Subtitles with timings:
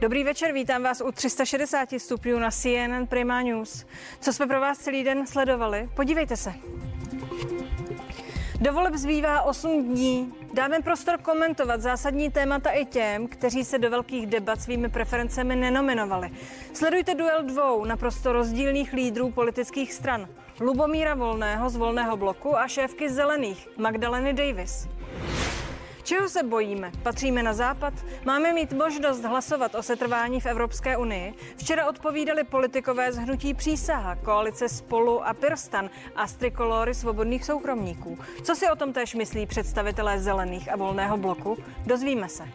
[0.00, 3.86] Dobrý večer, vítám vás u 360 stupňů na CNN Prima News.
[4.20, 5.88] Co jsme pro vás celý den sledovali?
[5.94, 6.54] Podívejte se.
[8.60, 10.34] Dovoleb zbývá 8 dní.
[10.54, 16.30] Dáme prostor komentovat zásadní témata i těm, kteří se do velkých debat svými preferencemi nenominovali.
[16.72, 20.28] Sledujte duel dvou naprosto rozdílných lídrů politických stran.
[20.60, 24.88] Lubomíra Volného z Volného bloku a šéfky Zelených Magdaleny Davis.
[26.06, 26.92] Čeho se bojíme?
[27.02, 27.94] Patříme na západ?
[28.24, 31.34] Máme mít možnost hlasovat o setrvání v Evropské unii?
[31.56, 38.18] Včera odpovídali politikové z hnutí přísaha, koalice Spolu a Pirstan a strikolory svobodných soukromníků.
[38.42, 41.56] Co si o tom též myslí představitelé zelených a volného bloku?
[41.86, 42.48] Dozvíme se.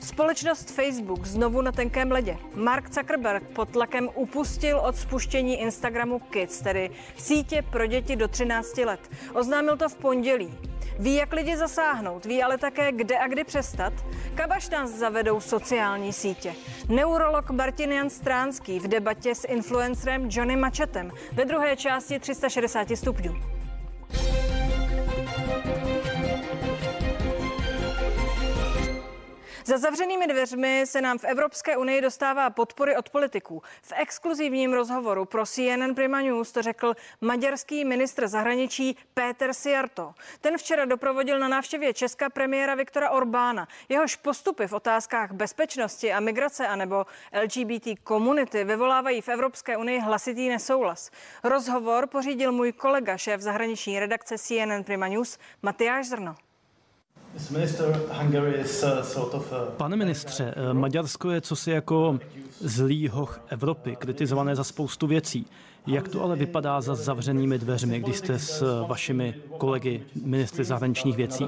[0.00, 2.36] Společnost Facebook znovu na tenkém ledě.
[2.54, 8.78] Mark Zuckerberg pod tlakem upustil od spuštění Instagramu Kids, tedy sítě pro děti do 13
[8.78, 9.00] let.
[9.34, 10.58] Oznámil to v pondělí.
[11.00, 13.92] Ví, jak lidi zasáhnout, ví ale také, kde a kdy přestat.
[14.34, 16.54] Kabaštans zavedou sociální sítě.
[16.88, 23.59] Neurolog Martin Jan Stránský v debatě s influencerem Johnny Machetem ve druhé části 360 stupňů.
[29.70, 33.62] Za zavřenými dveřmi se nám v Evropské unii dostává podpory od politiků.
[33.82, 40.14] V exkluzivním rozhovoru pro CNN Prima News to řekl maďarský ministr zahraničí Péter Siarto.
[40.40, 43.68] Ten včera doprovodil na návštěvě česká premiéra Viktora Orbána.
[43.88, 47.06] Jehož postupy v otázkách bezpečnosti a migrace anebo
[47.42, 51.10] LGBT komunity vyvolávají v Evropské unii hlasitý nesouhlas.
[51.44, 56.36] Rozhovor pořídil můj kolega, šéf zahraniční redakce CNN Prima News, Matyáš Zrno.
[59.76, 62.18] Pane ministře, Maďarsko je cosi jako
[62.60, 65.46] zlý hoch Evropy, kritizované za spoustu věcí.
[65.86, 71.46] Jak to ale vypadá za zavřenými dveřmi, když jste s vašimi kolegy ministry zahraničních věcí?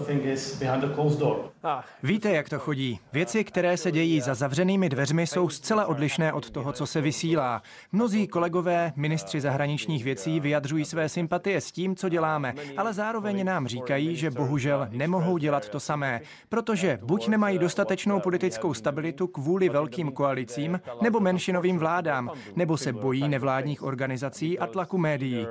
[2.02, 2.98] Víte, jak to chodí.
[3.12, 7.62] Věci, které se dějí za zavřenými dveřmi, jsou zcela odlišné od toho, co se vysílá.
[7.92, 13.66] Mnozí kolegové, ministři zahraničních věcí, vyjadřují své sympatie s tím, co děláme, ale zároveň nám
[13.66, 20.12] říkají, že bohužel nemohou dělat to samé, protože buď nemají dostatečnou politickou stabilitu kvůli velkým
[20.12, 25.46] koalicím nebo menšinovým vládám, nebo se bojí nevládních organizací organizací a tlaku médií.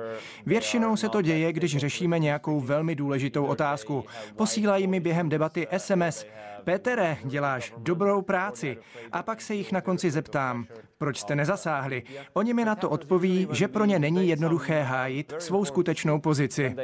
[0.46, 4.04] Většinou se to děje, když řešíme nějakou velmi důležitou otázku.
[4.36, 6.26] Posílají mi během debaty SMS.
[6.64, 8.76] Pétere, děláš dobrou práci.
[9.12, 10.66] A pak se jich na konci zeptám,
[10.98, 12.02] proč jste nezasáhli.
[12.32, 16.74] Oni mi na to odpoví, že pro ně není jednoduché hájit svou skutečnou pozici.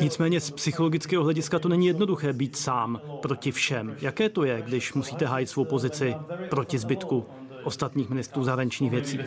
[0.00, 3.96] Nicméně z psychologického hlediska to není jednoduché být sám proti všem.
[4.00, 6.14] Jaké to je, když musíte hájit svou pozici
[6.50, 7.26] proti zbytku?
[7.66, 9.18] Ostatních ministrů zahraničních věcí.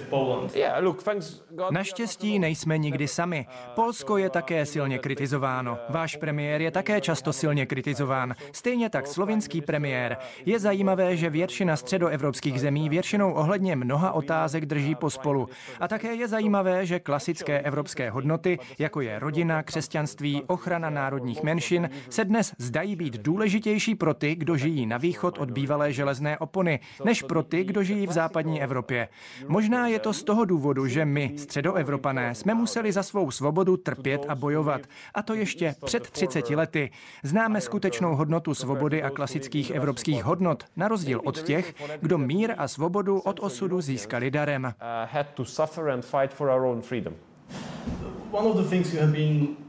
[1.72, 3.47] Naštěstí nejsme nikdy sami.
[3.75, 5.77] Polsko je také silně kritizováno.
[5.89, 8.35] Váš premiér je také často silně kritizován.
[8.51, 10.17] Stejně tak slovinský premiér.
[10.45, 15.50] Je zajímavé, že většina středoevropských zemí většinou ohledně mnoha otázek drží pospolu.
[15.79, 21.89] A také je zajímavé, že klasické evropské hodnoty, jako je rodina, křesťanství, ochrana národních menšin,
[22.09, 26.79] se dnes zdají být důležitější pro ty, kdo žijí na východ od bývalé železné opony,
[27.06, 29.07] než pro ty, kdo žijí v západě západní Evropě.
[29.47, 34.25] Možná je to z toho důvodu, že my, středoevropané, jsme museli za svou svobodu trpět
[34.28, 34.81] a bojovat.
[35.13, 36.91] A to ještě před 30 lety.
[37.23, 42.68] Známe skutečnou hodnotu svobody a klasických evropských hodnot, na rozdíl od těch, kdo mír a
[42.68, 44.73] svobodu od osudu získali darem.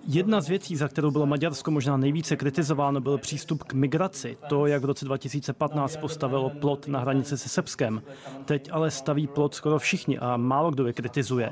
[0.06, 4.36] Jedna z věcí, za kterou bylo Maďarsko možná nejvíce kritizováno, byl přístup k migraci.
[4.48, 8.02] To, jak v roce 2015 postavilo plot na hranici se Srbskem.
[8.44, 11.50] Teď ale staví plot skoro všichni a málo kdo je kritizuje.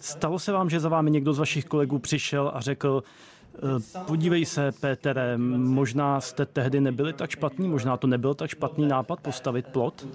[0.00, 3.02] Stalo se vám, že za vámi někdo z vašich kolegů přišel a řekl,
[3.54, 8.86] eh, Podívej se, Pétere, možná jste tehdy nebyli tak špatní, možná to nebyl tak špatný
[8.88, 10.06] nápad postavit plot?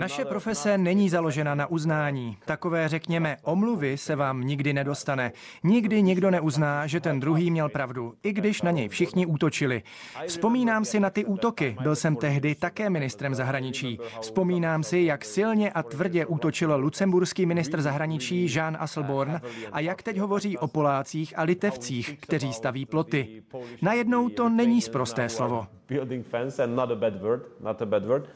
[0.00, 2.36] Naše profese není založena na uznání.
[2.44, 5.32] Takové, řekněme, omluvy se vám nikdy nedostane.
[5.64, 9.82] Nikdy nikdo neuzná, že ten druhý měl pravdu, i když na něj všichni útočili.
[10.26, 11.76] Vzpomínám si na ty útoky.
[11.82, 13.98] Byl jsem tehdy také ministrem zahraničí.
[14.20, 19.40] Vzpomínám si, jak silně a tvrdě útočil lucemburský ministr zahraničí Jean Asselborn
[19.72, 23.42] a jak teď hovoří o Polácích a Litevcích, kteří staví ploty.
[23.82, 28.04] Najednou to není sprosté slovo building fence and not a bad word, not a bad
[28.04, 28.28] word.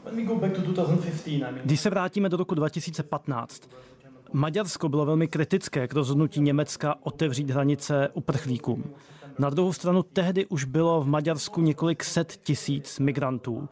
[1.63, 3.69] Když se vrátíme do roku 2015,
[4.33, 8.83] Maďarsko bylo velmi kritické k rozhodnutí Německa otevřít hranice uprchlíkům.
[9.39, 13.69] Na druhou stranu tehdy už bylo v Maďarsku několik set tisíc migrantů.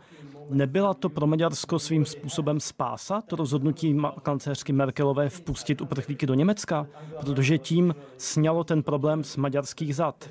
[0.50, 6.88] Nebyla to pro Maďarsko svým způsobem spása, to rozhodnutí kancléřky Merkelové vpustit uprchlíky do Německa?
[7.22, 10.30] Protože tím snělo ten problém z maďarských zad.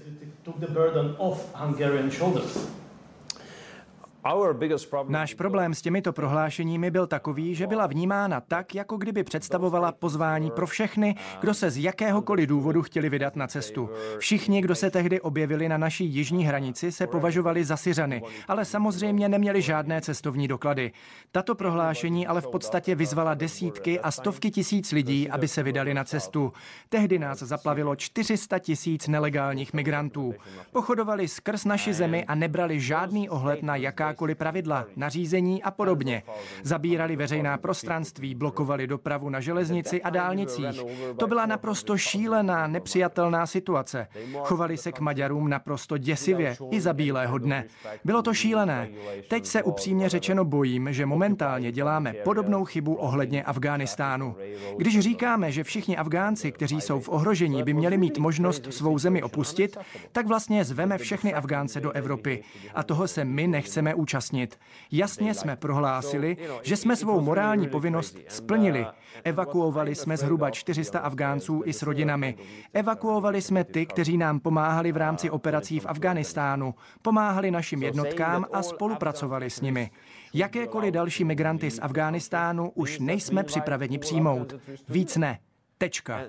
[5.08, 10.50] Náš problém s těmito prohlášeními byl takový, že byla vnímána tak, jako kdyby představovala pozvání
[10.50, 13.90] pro všechny, kdo se z jakéhokoliv důvodu chtěli vydat na cestu.
[14.18, 19.28] Všichni, kdo se tehdy objevili na naší jižní hranici, se považovali za Syřany, ale samozřejmě
[19.28, 20.92] neměli žádné cestovní doklady.
[21.32, 26.04] Tato prohlášení ale v podstatě vyzvala desítky a stovky tisíc lidí, aby se vydali na
[26.04, 26.52] cestu.
[26.88, 30.34] Tehdy nás zaplavilo 400 tisíc nelegálních migrantů.
[30.72, 36.22] Pochodovali skrz naši zemi a nebrali žádný ohled na jaká jakákoliv pravidla, nařízení a podobně.
[36.62, 40.82] Zabírali veřejná prostranství, blokovali dopravu na železnici a dálnicích.
[41.16, 44.06] To byla naprosto šílená, nepřijatelná situace.
[44.42, 47.64] Chovali se k Maďarům naprosto děsivě, i za bílého dne.
[48.04, 48.88] Bylo to šílené.
[49.28, 54.36] Teď se upřímně řečeno bojím, že momentálně děláme podobnou chybu ohledně Afghánistánu.
[54.76, 59.22] Když říkáme, že všichni Afgánci, kteří jsou v ohrožení, by měli mít možnost svou zemi
[59.22, 59.76] opustit,
[60.12, 62.42] tak vlastně zveme všechny Afgánce do Evropy.
[62.74, 64.58] A toho se my nechceme účastnit.
[64.92, 68.86] Jasně jsme prohlásili, že jsme svou morální povinnost splnili.
[69.24, 72.36] Evakuovali jsme zhruba 400 Afgánců i s rodinami.
[72.72, 78.62] Evakuovali jsme ty, kteří nám pomáhali v rámci operací v Afganistánu, pomáhali našim jednotkám a
[78.62, 79.90] spolupracovali s nimi.
[80.34, 84.54] Jakékoliv další migranty z Afghánistánu už nejsme připraveni přijmout.
[84.88, 85.38] Víc ne.
[85.78, 86.20] Tečka.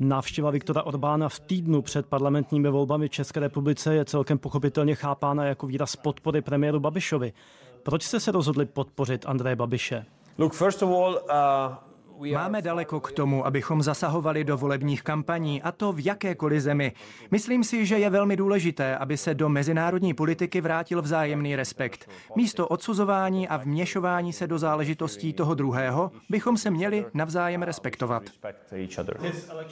[0.00, 5.44] Návštěva Viktora Orbána v týdnu před parlamentními volbami v České republice je celkem pochopitelně chápána
[5.44, 7.32] jako výraz podpory premiéru Babišovi.
[7.82, 10.06] Proč jste se rozhodli podpořit Andreje Babiše?
[10.38, 11.89] Look, first of all, uh...
[12.34, 16.92] Máme daleko k tomu, abychom zasahovali do volebních kampaní, a to v jakékoliv zemi.
[17.30, 22.10] Myslím si, že je velmi důležité, aby se do mezinárodní politiky vrátil vzájemný respekt.
[22.36, 28.22] Místo odsuzování a vměšování se do záležitostí toho druhého bychom se měli navzájem respektovat.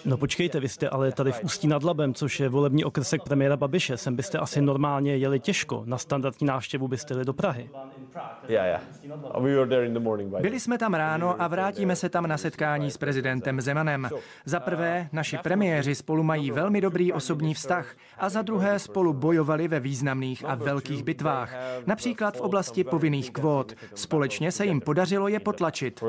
[0.05, 3.57] No počkejte, vy jste ale tady v Ústí nad Labem, což je volební okrsek premiéra
[3.57, 3.97] Babiše.
[3.97, 5.83] Sem byste asi normálně jeli těžko.
[5.87, 7.71] Na standardní návštěvu byste jeli do Prahy.
[10.41, 14.09] Byli jsme tam ráno a vrátíme se tam na setkání s prezidentem Zemanem.
[14.45, 19.69] Za prvé, naši premiéři spolu mají velmi dobrý osobní vztah a za druhé spolu bojovali
[19.69, 21.55] ve významných a velkých bitvách,
[21.87, 23.73] například v oblasti povinných kvót.
[23.95, 26.03] Společně se jim podařilo je potlačit.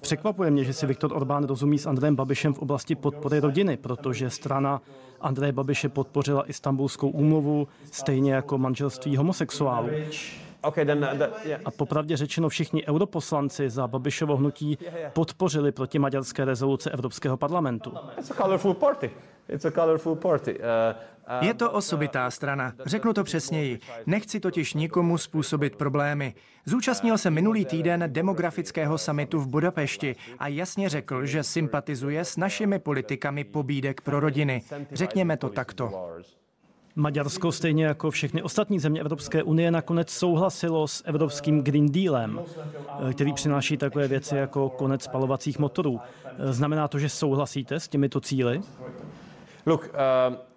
[0.00, 4.30] Překvapuje mě, že si Viktor Orbán rozumí s Andrejem Babišem v oblasti podpory rodiny, protože
[4.30, 4.82] strana
[5.20, 9.88] Andreje Babiše podpořila Istanbulskou úmluvu, stejně jako manželství homosexuálů.
[10.62, 11.60] Okay, then, uh, that, yeah.
[11.64, 14.78] A popravdě řečeno všichni europoslanci za Babišovo hnutí
[15.12, 17.92] podpořili proti maďarské rezoluce Evropského parlamentu.
[18.18, 19.10] It's a colorful party.
[19.48, 20.58] It's a colorful party.
[20.58, 20.64] Uh,
[21.40, 22.72] uh, je to osobitá strana.
[22.86, 23.78] Řeknu to přesněji.
[24.06, 26.34] Nechci totiž nikomu způsobit problémy.
[26.64, 32.78] Zúčastnil se minulý týden demografického samitu v Budapešti a jasně řekl, že sympatizuje s našimi
[32.78, 34.62] politikami pobídek pro rodiny.
[34.92, 35.92] Řekněme to takto.
[36.98, 42.40] Maďarsko, stejně jako všechny ostatní země Evropské unie, nakonec souhlasilo s evropským Green Dealem,
[43.12, 46.00] který přináší takové věci jako konec spalovacích motorů.
[46.38, 48.60] Znamená to, že souhlasíte s těmito cíly?
[49.66, 49.90] Look,
[50.30, 50.47] uh...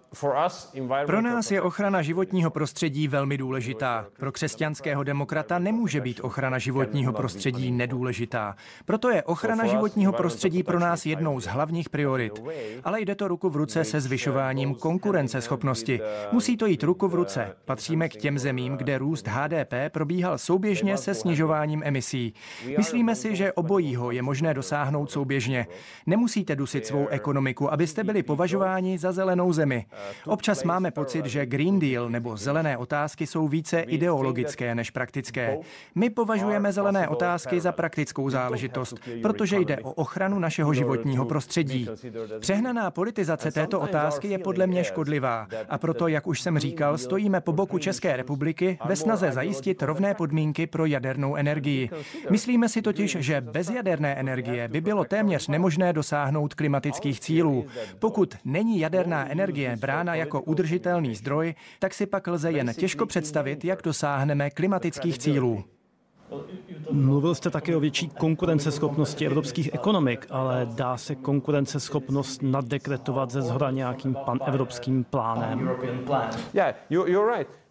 [1.06, 4.06] Pro nás je ochrana životního prostředí velmi důležitá.
[4.18, 8.56] Pro křesťanského demokrata nemůže být ochrana životního prostředí nedůležitá.
[8.84, 12.42] Proto je ochrana životního prostředí pro nás jednou z hlavních priorit.
[12.84, 16.00] Ale jde to ruku v ruce se zvyšováním konkurenceschopnosti.
[16.32, 17.56] Musí to jít ruku v ruce.
[17.64, 22.34] Patříme k těm zemím, kde růst HDP probíhal souběžně se snižováním emisí.
[22.76, 25.66] Myslíme si, že obojího je možné dosáhnout souběžně.
[26.06, 29.86] Nemusíte dusit svou ekonomiku, abyste byli považováni za zelenou zemi.
[30.26, 35.58] Občas máme pocit, že Green Deal nebo zelené otázky jsou více ideologické než praktické.
[35.94, 41.88] My považujeme zelené otázky za praktickou záležitost, protože jde o ochranu našeho životního prostředí.
[42.40, 47.40] Přehnaná politizace této otázky je podle mě škodlivá a proto, jak už jsem říkal, stojíme
[47.40, 51.90] po boku České republiky ve snaze zajistit rovné podmínky pro jadernou energii.
[52.30, 57.66] Myslíme si totiž, že bez jaderné energie by bylo téměř nemožné dosáhnout klimatických cílů.
[57.98, 63.64] Pokud není jaderná energie brána jako udržitelný zdroj, tak si pak lze jen těžko představit,
[63.64, 65.64] jak dosáhneme klimatických cílů.
[66.90, 73.70] Mluvil jste také o větší konkurenceschopnosti evropských ekonomik, ale dá se konkurenceschopnost naddekretovat ze zhora
[73.70, 75.70] nějakým panevropským plánem?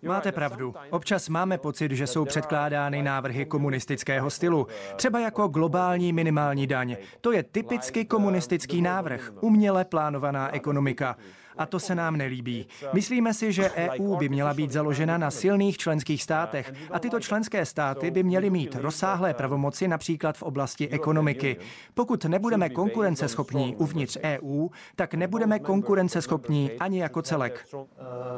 [0.01, 0.73] Máte pravdu.
[0.89, 4.67] Občas máme pocit, že jsou předkládány návrhy komunistického stylu.
[4.95, 6.97] Třeba jako globální minimální daň.
[7.21, 11.15] To je typicky komunistický návrh, uměle plánovaná ekonomika.
[11.57, 12.67] A to se nám nelíbí.
[12.93, 17.65] Myslíme si, že EU by měla být založena na silných členských státech a tyto členské
[17.65, 21.57] státy by měly mít rozsáhlé pravomoci například v oblasti ekonomiky.
[21.93, 27.67] Pokud nebudeme konkurenceschopní uvnitř EU, tak nebudeme konkurenceschopní ani jako celek.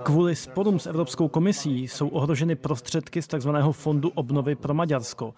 [0.04, 3.50] Kvůli sporům s Evropskou komisí jsou ohroženy prostředky z tzv.
[3.72, 5.34] fondu obnovy pro Maďarsko.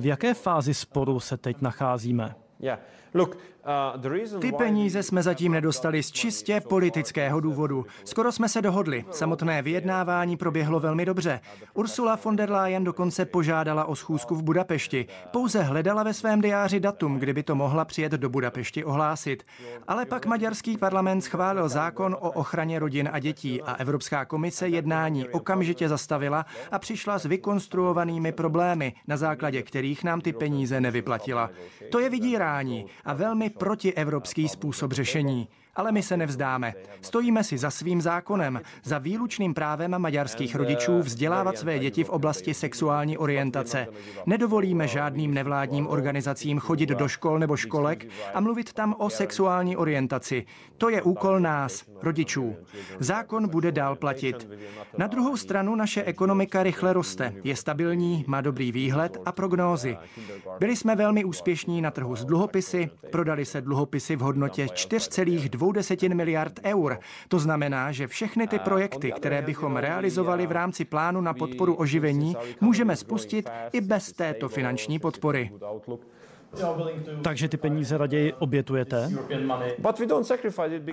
[0.00, 2.34] V jaké fázi sporu se teď nacházíme?
[2.62, 2.70] Uh,
[4.40, 7.86] Ty peníze jsme zatím nedostali z čistě politického důvodu.
[8.04, 9.04] Skoro jsme se dohodli.
[9.10, 11.40] Samotné vyjednávání proběhlo velmi dobře.
[11.74, 15.06] Ursula von der Leyen dokonce požádala o schůzku v Budapešti.
[15.30, 19.46] Pouze hledala ve svém diáři datum, kdyby to mohla přijet do Budapešti ohlásit.
[19.88, 25.28] Ale pak maďarský parlament schválil zákon o ochraně rodin a dětí a Evropská komise jednání
[25.28, 31.50] okamžitě zastavila a přišla s vykonstruovanými problémy, na základě kterých nám ty peníze nevyplatila.
[31.90, 35.48] To je vydírání a velmi protievropský způsob řešení.
[35.76, 36.74] Ale my se nevzdáme.
[37.00, 42.54] Stojíme si za svým zákonem, za výlučným právem maďarských rodičů vzdělávat své děti v oblasti
[42.54, 43.86] sexuální orientace.
[44.26, 50.46] Nedovolíme žádným nevládním organizacím chodit do škol nebo školek a mluvit tam o sexuální orientaci.
[50.78, 52.56] To je úkol nás, rodičů.
[52.98, 54.48] Zákon bude dál platit.
[54.98, 59.96] Na druhou stranu naše ekonomika rychle roste, je stabilní, má dobrý výhled a prognózy.
[60.58, 66.14] Byli jsme velmi úspěšní na trhu s dluhopisy, prodali se dluhopisy v hodnotě 4,2 desetin
[66.14, 66.98] miliard eur.
[67.28, 72.36] To znamená, že všechny ty projekty, které bychom realizovali v rámci plánu na podporu oživení,
[72.60, 75.50] můžeme spustit i bez této finanční podpory.
[77.22, 79.10] Takže ty peníze raději obětujete?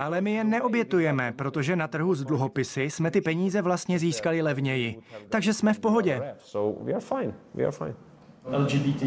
[0.00, 4.98] Ale my je neobětujeme, protože na trhu s dluhopisy jsme ty peníze vlastně získali levněji.
[5.28, 6.22] Takže jsme v pohodě.
[8.50, 9.02] LGBT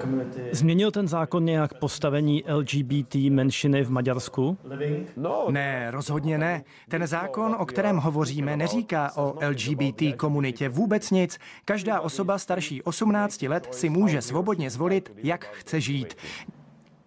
[0.00, 0.40] community.
[0.50, 4.58] Eh, Změnil ten zákon nějak postavení LGBT menšiny v Maďarsku?
[5.16, 5.46] No.
[5.50, 6.64] Ne, rozhodně ne.
[6.88, 11.38] Ten zákon, o kterém hovoříme, neříká o LGBT komunitě vůbec nic.
[11.64, 16.14] Každá osoba starší 18 let si může svobodně zvolit, jak chce žít.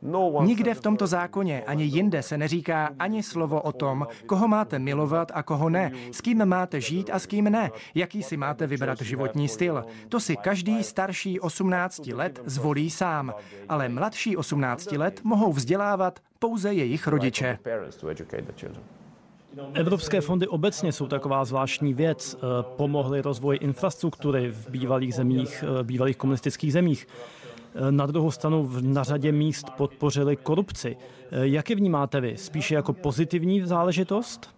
[0.05, 4.79] No Nikde v tomto zákoně ani jinde se neříká ani slovo o tom, koho máte
[4.79, 8.67] milovat a koho ne, s kým máte žít a s kým ne, jaký si máte
[8.67, 9.86] vybrat životní styl.
[10.10, 13.33] To si každý starší 18 let zvolí sám,
[13.69, 17.60] ale mladší 18 let mohou vzdělávat pouze jejich rodiče.
[19.74, 22.36] Evropské fondy obecně jsou taková zvláštní věc.
[22.36, 27.07] Eh, pomohly rozvoji infrastruktury v bývalých zemích, eh, bývalých komunistických zemích.
[27.89, 30.98] Na druhou stranu na řadě míst podpořili korupci.
[31.32, 32.38] Jak je vnímáte vy?
[32.38, 34.50] Spíše jako pozitivní záležitost?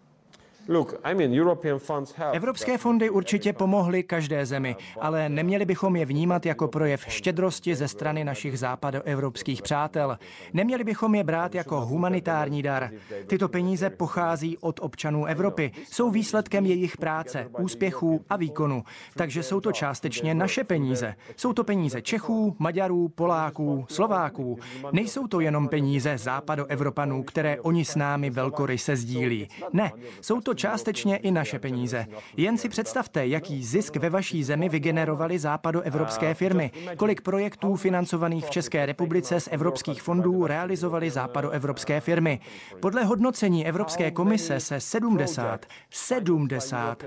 [2.33, 7.87] Evropské fondy určitě pomohly každé zemi, ale neměli bychom je vnímat jako projev štědrosti ze
[7.87, 10.17] strany našich západoevropských přátel.
[10.53, 12.91] Neměli bychom je brát jako humanitární dar.
[13.27, 18.83] Tyto peníze pochází od občanů Evropy, jsou výsledkem jejich práce, úspěchů a výkonu.
[19.15, 21.15] Takže jsou to částečně naše peníze.
[21.35, 24.59] Jsou to peníze Čechů, Maďarů, Poláků, Slováků.
[24.91, 29.47] Nejsou to jenom peníze západoevropanů, které oni s námi velkoryse sdílí.
[29.73, 29.91] Ne,
[30.21, 32.05] jsou to částečně i naše peníze.
[32.37, 38.49] Jen si představte, jaký zisk ve vaší zemi vygenerovaly západoevropské firmy, kolik projektů financovaných v
[38.49, 42.39] České republice z evropských fondů realizovaly západoevropské firmy.
[42.79, 47.03] Podle hodnocení Evropské komise se 70, 70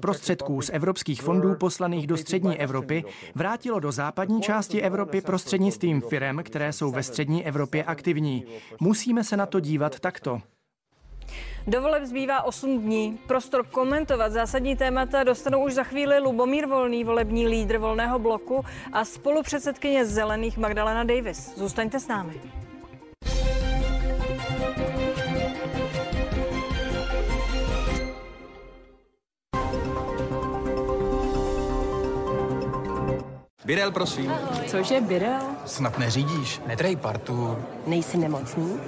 [0.00, 3.04] prostředků z evropských fondů poslaných do střední Evropy
[3.34, 8.44] vrátilo do západní části Evropy prostřednictvím firm, které jsou ve střední Evropě aktivní.
[8.80, 10.40] Musíme se na to dívat takto.
[11.66, 13.18] Do voleb zbývá 8 dní.
[13.26, 19.04] Prostor komentovat zásadní témata dostanou už za chvíli Lubomír Volný, volební lídr Volného bloku a
[19.04, 21.56] spolupředsedkyně Zelených Magdalena Davis.
[21.56, 22.40] Zůstaňte s námi.
[33.64, 34.30] Birel, prosím.
[34.30, 34.68] Ahoj.
[34.68, 35.40] Cože Birel?
[35.66, 37.58] Snad neřídíš, nedrej partu.
[37.86, 38.80] Nejsi nemocný?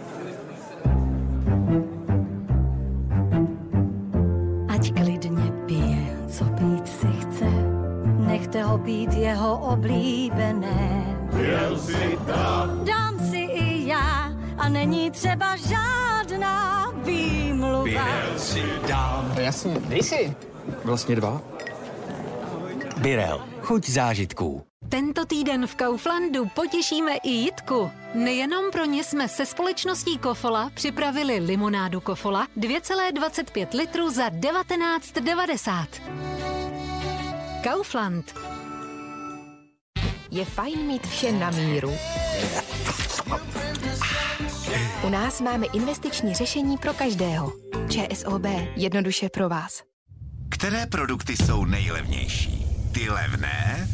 [8.33, 11.05] Nechte ho být jeho oblíbené.
[11.41, 12.85] Jel si dám.
[12.85, 17.85] Dám si i já a není třeba žádná výmluva.
[17.85, 19.33] Birel si dám.
[19.37, 20.35] No jasně, dej si.
[20.85, 21.41] Vlastně dva.
[22.99, 24.72] Birel, chuť zážitků.
[24.93, 27.91] Tento týden v Kauflandu potěšíme i Jitku.
[28.15, 35.87] Nejenom pro ně jsme se společností Kofola připravili limonádu Kofola 2,25 litru za 19,90.
[37.63, 38.35] Kaufland.
[40.31, 41.93] Je fajn mít vše na míru.
[45.07, 47.53] U nás máme investiční řešení pro každého.
[47.89, 48.47] ČSOB.
[48.77, 49.83] Jednoduše pro vás.
[50.51, 52.67] Které produkty jsou nejlevnější?
[52.95, 53.89] Ty levné?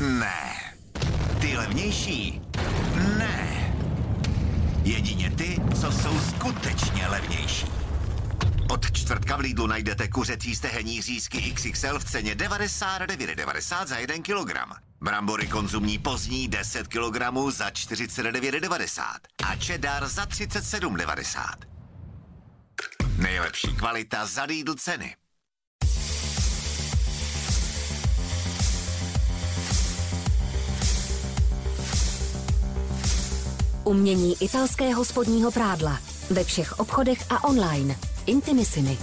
[0.00, 0.74] Ne.
[1.40, 2.40] Ty levnější?
[3.18, 3.74] Ne.
[4.82, 7.66] Jedině ty, co jsou skutečně levnější.
[8.70, 14.72] Od čtvrtka v Lidlu najdete kuřecí stehení řízky XXL v ceně 99,90 za 1 kilogram.
[15.00, 19.02] Brambory konzumní pozdní 10 kg za 49,90
[19.44, 21.54] a cheddar za 37,90.
[23.16, 25.16] Nejlepší kvalita za Lidl ceny.
[33.84, 35.98] Umění italského spodního prádla.
[36.30, 37.96] Ve všech obchodech a online.
[38.26, 38.98] Intimissimi.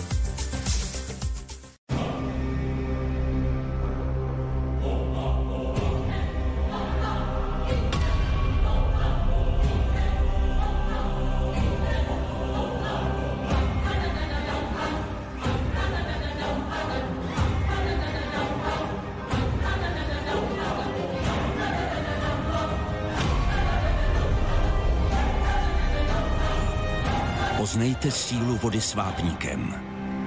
[28.61, 29.73] Vody s vápníkem.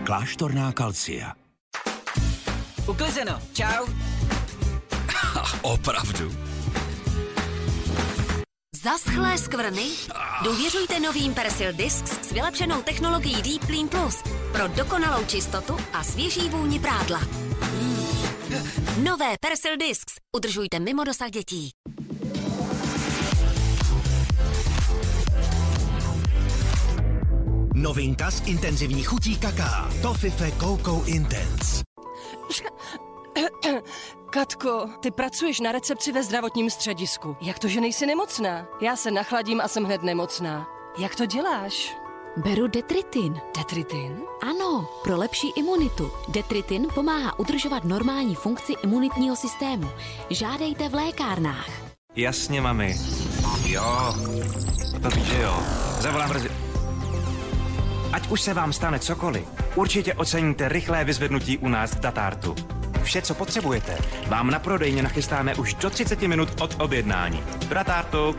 [0.07, 1.33] Kláštorná kalcia.
[2.87, 3.39] Uklizeno.
[3.53, 3.87] Čau.
[5.63, 6.35] Opravdu?
[8.83, 9.87] Zaschlé skvrny?
[10.45, 14.23] Důvěřujte novým Persil Discs s vylepšenou technologií Deep Clean Plus
[14.53, 17.21] pro dokonalou čistotu a svěží vůni prádla.
[19.03, 20.15] Nové Persil Discs.
[20.37, 21.71] Udržujte mimo dosah dětí.
[27.85, 29.91] Novinka z intenzivní chutí kaká.
[30.03, 31.83] Tofife Coco Intense.
[34.31, 37.37] Katko, ty pracuješ na recepci ve zdravotním středisku.
[37.41, 38.67] Jak to, že nejsi nemocná?
[38.81, 40.69] Já se nachladím a jsem hned nemocná.
[40.99, 41.97] Jak to děláš?
[42.37, 43.41] Beru detritin.
[43.57, 44.19] Detritin?
[44.43, 46.11] Ano, pro lepší imunitu.
[46.29, 49.91] Detritin pomáhá udržovat normální funkci imunitního systému.
[50.31, 51.69] Žádejte v lékárnách.
[52.17, 52.97] Jasně, mami.
[53.67, 54.15] Jo,
[55.03, 55.63] to víš, že jo.
[56.01, 56.74] Zavolám brzy.
[58.15, 62.55] Ať už se vám stane cokoliv, určitě oceníte rychlé vyzvednutí u nás v Datartu.
[63.03, 67.43] Vše, co potřebujete, vám na prodejně nachystáme už do 30 minut od objednání.
[67.69, 68.37] Do Datartu.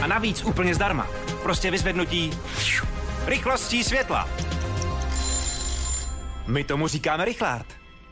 [0.00, 1.06] A navíc úplně zdarma.
[1.42, 2.32] Prostě vyzvednutí
[3.26, 4.28] rychlostí světla.
[6.46, 7.66] My tomu říkáme rychlát.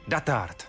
[0.08, 0.67] Datart.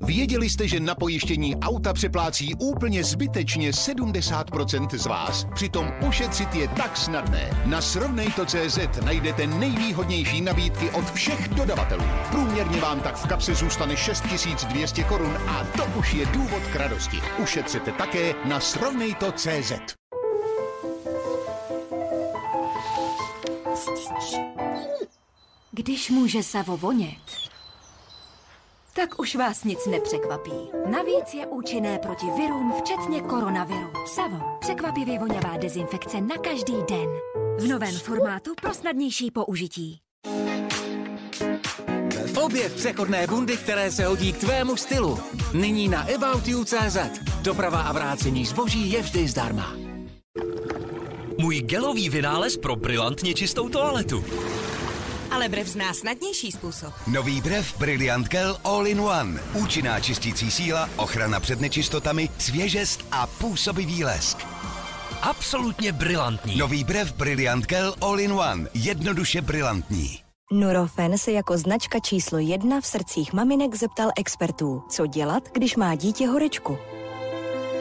[0.00, 5.46] Věděli jste, že na pojištění auta přeplácí úplně zbytečně 70% z vás?
[5.54, 7.50] Přitom ušetřit je tak snadné.
[7.66, 12.04] Na srovnejto.cz najdete nejvýhodnější nabídky od všech dodavatelů.
[12.30, 17.16] Průměrně vám tak v kapse zůstane 6200 korun a to už je důvod k radosti.
[17.42, 19.72] Ušetřete také na srovnejto.cz.
[25.72, 27.41] Když může Savo vonět,
[28.94, 30.70] tak už vás nic nepřekvapí.
[30.90, 33.92] Navíc je účinné proti virům, včetně koronaviru.
[34.06, 37.08] Savo, překvapivě voňavá dezinfekce na každý den.
[37.58, 40.00] V novém formátu pro snadnější použití.
[42.44, 45.18] Objev přechodné bundy, které se hodí k tvému stylu.
[45.52, 46.96] Nyní na aboutyou.cz.
[47.42, 49.74] Doprava a vrácení zboží je vždy zdarma.
[51.38, 54.24] Můj gelový vynález pro brilantně čistou toaletu.
[55.32, 56.94] Ale Brev zná snadnější způsob.
[57.06, 59.40] Nový Brev Brilliant Gel All in One.
[59.54, 64.38] Účinná čistící síla, ochrana před nečistotami, svěžest a působivý lesk.
[65.22, 66.56] Absolutně brilantní.
[66.58, 68.68] Nový Brev Brilliant Gel All in One.
[68.74, 70.18] Jednoduše brilantní.
[70.52, 75.94] Nurofen se jako značka číslo jedna v srdcích maminek zeptal expertů, co dělat, když má
[75.94, 76.78] dítě horečku.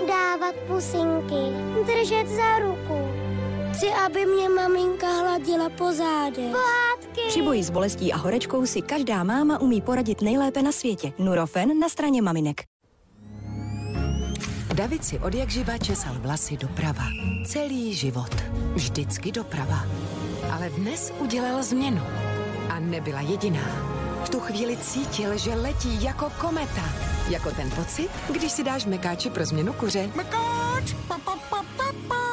[0.08, 3.12] Dávat pusinky, držet za ruku.
[3.74, 6.52] Chci, aby mě maminka hladila po zádech.
[6.52, 6.91] Pohádky!
[7.32, 11.14] Při boji s bolestí a horečkou si každá máma umí poradit nejlépe na světě.
[11.20, 12.64] Nurofen na straně maminek.
[14.74, 17.04] David si od jak živa česal vlasy doprava.
[17.46, 18.36] Celý život.
[18.74, 19.86] Vždycky doprava.
[20.52, 22.02] Ale dnes udělal změnu.
[22.70, 23.66] A nebyla jediná.
[24.24, 26.90] V tu chvíli cítil, že letí jako kometa.
[27.30, 30.10] Jako ten pocit, když si dáš mekáči pro změnu kuře.
[30.16, 30.94] Mekáč!
[31.08, 32.31] Pa, pa, pa, pa, pa.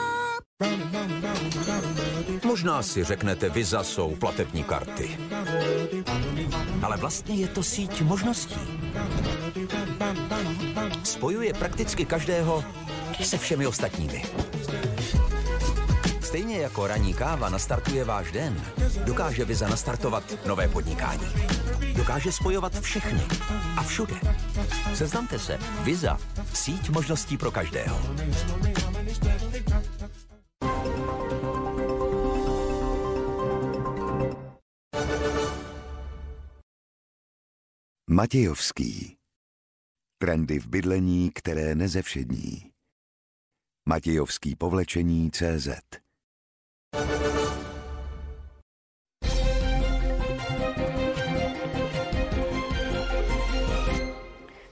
[2.44, 5.18] Možná si řeknete, Visa jsou platební karty.
[6.82, 8.60] Ale vlastně je to síť možností.
[11.04, 12.64] Spojuje prakticky každého
[13.22, 14.24] se všemi ostatními.
[16.20, 18.64] Stejně jako ranní káva nastartuje váš den,
[19.04, 21.28] dokáže Visa nastartovat nové podnikání.
[21.94, 23.22] Dokáže spojovat všechny
[23.76, 24.14] a všude.
[24.94, 25.58] Seznamte se.
[25.82, 26.18] Visa.
[26.54, 27.98] Síť možností pro každého.
[38.10, 39.16] Matějovský.
[40.18, 42.72] Trendy v bydlení, které nezevšední.
[43.88, 45.68] Matějovský povlečení CZ.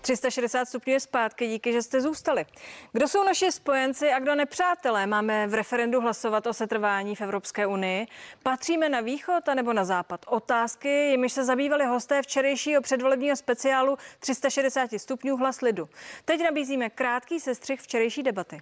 [0.06, 2.46] 360 stupňů je zpátky, díky, že jste zůstali.
[2.92, 5.06] Kdo jsou naši spojenci a kdo nepřátelé?
[5.06, 8.06] Máme v referendu hlasovat o setrvání v Evropské unii.
[8.42, 10.20] Patříme na východ anebo na západ?
[10.26, 15.88] Otázky, jimiž se zabývali hosté včerejšího předvolebního speciálu 360 stupňů hlas lidu.
[16.24, 18.60] Teď nabízíme krátký sestřih včerejší debaty.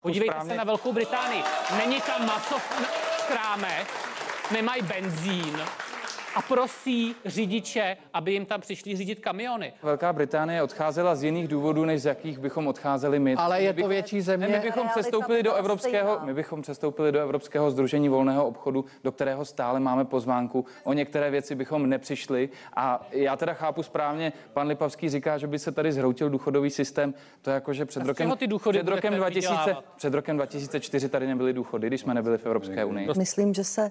[0.00, 1.42] Podívejte se na Velkou Británii.
[1.76, 3.88] Není tam maso v krámech,
[4.50, 5.64] nemají benzín,
[6.36, 9.72] a prosí řidiče, aby jim tam přišli řídit kamiony.
[9.82, 13.34] Velká Británie odcházela z jiných důvodů, než z jakých bychom odcházeli my.
[13.34, 14.48] Ale je to větší země.
[14.48, 19.12] Ne, my bychom přestoupili do evropského, my bychom přestoupili do Evropského združení volného obchodu, do
[19.12, 20.66] kterého stále máme pozvánku.
[20.84, 22.48] O některé věci bychom nepřišli.
[22.76, 27.14] A já teda chápu správně, pan Lipavský říká, že by se tady zhroutil důchodový systém.
[27.42, 31.26] To je jako, že před rokem, ty důchody před rokem 2000, před rokem 2004 tady
[31.26, 33.08] nebyly důchody, když jsme nebyli v Evropské unii.
[33.18, 33.90] Myslím, že se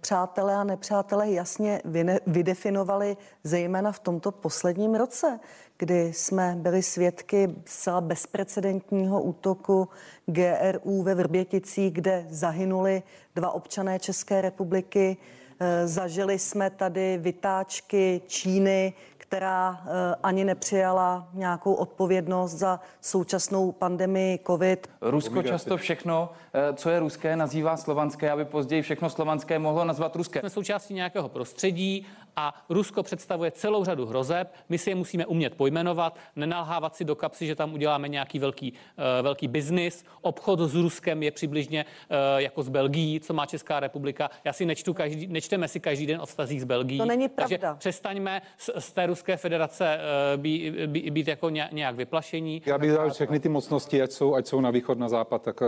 [0.00, 1.82] přátelé a nepřátelé jasně
[2.26, 5.40] vydefinovali zejména v tomto posledním roce,
[5.78, 9.88] kdy jsme byli svědky zcela bezprecedentního útoku
[10.26, 13.02] GRU ve Vrběticích, kde zahynuli
[13.34, 15.16] dva občané České republiky.
[15.60, 18.92] Eh, zažili jsme tady vytáčky Číny,
[19.34, 24.90] která eh, ani nepřijala nějakou odpovědnost za současnou pandemii COVID.
[25.00, 30.16] Rusko často všechno, eh, co je ruské, nazývá slovanské, aby později všechno slovanské mohlo nazvat
[30.16, 30.40] ruské.
[30.40, 34.54] Jsme součástí nějakého prostředí a Rusko představuje celou řadu hrozeb.
[34.68, 38.72] My si je musíme umět pojmenovat, nenalhávat si do kapsy, že tam uděláme nějaký velký,
[38.72, 40.04] uh, velký biznis.
[40.22, 44.30] Obchod s Ruskem je přibližně uh, jako s Belgií, co má Česká republika.
[44.44, 46.98] Já si nečtu každý, nečteme si každý den o vztazích s Belgií.
[46.98, 47.58] To není pravda.
[47.58, 49.98] Takže přestaňme z, z té Ruské federace
[50.36, 52.62] být, být, být jako nějak vyplašení.
[52.66, 55.60] Já bych dal všechny ty mocnosti, ať jsou, ať jsou na východ, na západ, tak
[55.60, 55.66] uh,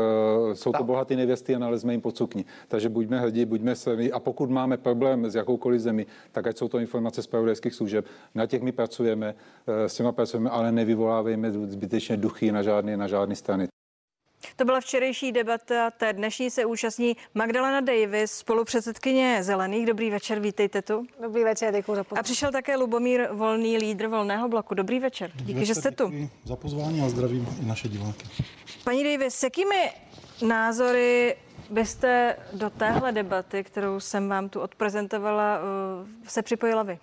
[0.53, 2.45] jsou to bohaté nevěsty a nalezme jim pod sukni.
[2.69, 6.69] Takže buďme hrdí, buďme se a pokud máme problém s jakoukoliv zemi, tak ať jsou
[6.69, 8.07] to informace z pravodajských služeb.
[8.35, 9.35] Na těch my pracujeme,
[9.67, 13.69] eh, s těma pracujeme, ale nevyvolávejme zbytečně duchy na žádné, na žádné strany.
[14.57, 19.87] To byla včerejší debata, té dnešní se účastní Magdalena Davis, spolupředsedkyně Zelených.
[19.87, 21.07] Dobrý večer, vítejte tu.
[21.23, 22.21] Dobrý večer, děkuji za pozvání.
[22.21, 24.75] A přišel také Lubomír Volný, lídr Volného bloku.
[24.75, 26.13] Dobrý večer, díky, večer, že jste tu.
[26.45, 28.27] za pozvání a zdravím i naše diváky.
[28.85, 29.93] Paní Davis, s jakými
[30.47, 31.37] názory
[31.71, 36.99] byste do téhle debaty, kterou jsem vám tu odprezentovala, eh, se připojila vy?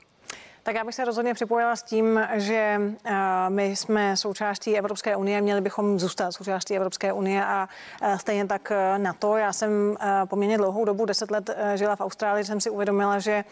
[0.64, 3.14] Tak já bych se rozhodně připojila s tím, že eh,
[3.50, 7.70] my jsme součástí Evropské unie, měli bychom zůstat součástí Evropské unie a
[8.02, 9.38] eh, stejně tak eh, na to.
[9.38, 13.44] Já jsem poměrně dlouhou dobu, deset let žila v Austrálii, jsem si uvědomila, že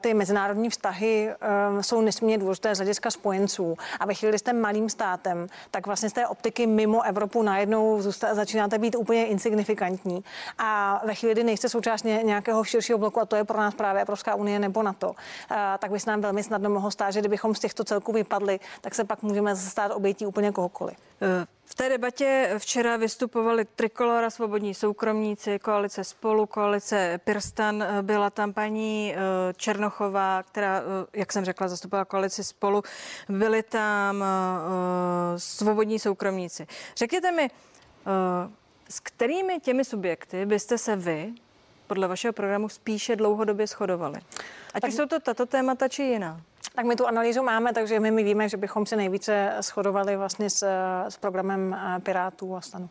[0.00, 1.34] ty mezinárodní vztahy
[1.80, 3.76] jsou nesmírně důležité z hlediska spojenců.
[4.00, 8.00] A ve chvíli, kdy jste malým státem, tak vlastně z té optiky mimo Evropu najednou
[8.00, 10.24] zůsta- začínáte být úplně insignifikantní.
[10.58, 14.02] A ve chvíli, kdy nejste součástí nějakého širšího bloku, a to je pro nás právě
[14.02, 15.14] Evropská unie nebo NATO,
[15.78, 18.94] tak by se nám velmi snadno mohlo stát, že kdybychom z těchto celků vypadli, tak
[18.94, 20.96] se pak můžeme stát obětí úplně kohokoliv.
[21.22, 27.82] Eh, v té debatě včera vystupovali Trikolora, Svobodní soukromníci, koalice Spolu, koalice Pirstan.
[27.82, 29.18] Eh, byla tam paní eh,
[29.56, 32.82] Černochová, která, jak jsem řekla, zastupovala koalici Spolu.
[33.28, 34.24] Byli tam
[35.36, 36.66] Svobodní soukromníci.
[36.96, 37.50] Řekněte mi,
[38.88, 41.34] s kterými těmi subjekty byste se vy
[41.92, 44.20] podle vašeho programu spíše dlouhodobě shodovali?
[44.74, 46.40] Ať tak, už jsou to tato témata či jiná.
[46.74, 50.50] Tak my tu analýzu máme, takže my, my víme, že bychom se nejvíce shodovali vlastně
[50.50, 50.66] s,
[51.08, 52.88] s programem eh, Pirátů a stanu.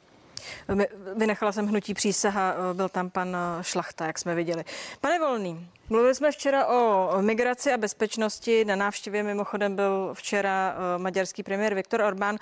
[1.15, 4.63] Vynechala jsem hnutí přísaha, eh, byl tam pan eh, Šlachta, jak jsme viděli.
[5.01, 8.65] Pane Volný, mluvili jsme včera o migraci a bezpečnosti.
[8.65, 12.37] Na návštěvě mimochodem byl včera maďarský premiér Viktor Orbán.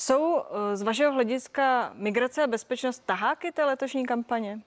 [0.00, 0.42] Jsou
[0.74, 4.60] z vašeho hlediska migrace a bezpečnost taháky té letošní kampaně?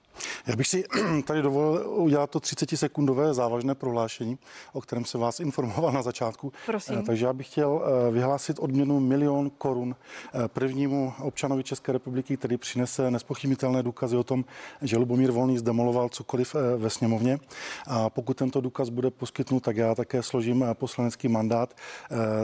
[0.47, 0.83] Já bych si
[1.25, 4.37] tady dovolil udělat to 30-sekundové závažné prohlášení,
[4.73, 6.53] o kterém se vás informoval na začátku.
[6.65, 6.97] Prosím.
[6.99, 9.95] Eh, takže já bych chtěl eh, vyhlásit odměnu milion korun
[10.33, 14.45] eh, prvnímu občanovi České republiky, který přinese nespochybnitelné důkazy o tom,
[14.81, 17.39] že Lubomír Volný zdemoloval cokoliv ve sněmovně.
[17.87, 21.73] A pokud tento důkaz bude poskytnut, tak já také složím poslanecký mandát,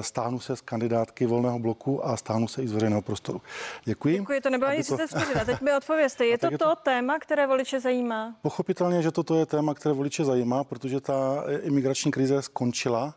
[0.01, 3.41] stáhnu se z kandidátky volného bloku a stáhnu se i z veřejného prostoru.
[3.83, 4.19] Děkuji.
[4.19, 4.97] Děkuji, to nebyla nic to...
[5.45, 6.25] Teď mi odpověste.
[6.25, 8.35] Je to, je to to téma, které voliče zajímá?
[8.41, 13.13] Pochopitelně, že toto je téma, které voliče zajímá, protože ta imigrační krize skončila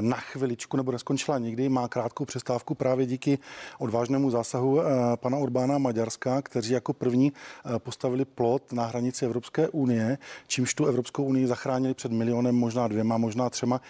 [0.00, 3.38] na chviličku nebo neskončila nikdy, má krátkou přestávku právě díky
[3.78, 4.80] odvážnému zásahu
[5.16, 7.32] pana Orbána Maďarska, kteří jako první
[7.78, 13.18] postavili plot na hranici Evropské unie, čímž tu Evropskou unii zachránili před milionem, možná dvěma,
[13.18, 13.80] možná třema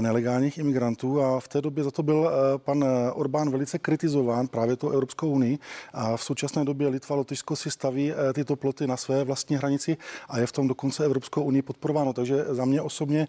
[0.00, 4.90] nelegálních imigrantů a v té době za to byl pan Orbán velice kritizován právě tou
[4.90, 5.58] Evropskou unii
[5.92, 9.96] a v současné době Litva, Lotyšsko si staví tyto ploty na své vlastní hranici
[10.28, 12.12] a je v tom dokonce Evropskou unii podporováno.
[12.12, 13.28] Takže za mě osobně